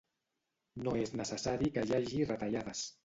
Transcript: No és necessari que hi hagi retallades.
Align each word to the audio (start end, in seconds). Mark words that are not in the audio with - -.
No 0.87 0.95
és 1.01 1.13
necessari 1.21 1.69
que 1.77 1.85
hi 1.91 1.95
hagi 1.99 2.27
retallades. 2.31 2.83